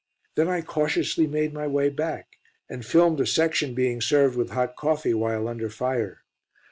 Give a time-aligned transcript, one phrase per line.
[0.33, 4.75] Then I cautiously made my way back, and filmed a section being served with hot
[4.75, 6.23] coffee while under fire.